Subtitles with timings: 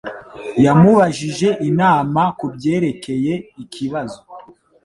[0.65, 4.19] Yamubajije inama kubyerekeye ikibazo.